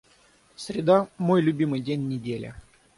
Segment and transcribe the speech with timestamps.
[0.55, 2.55] Среда- мой любимый день недели.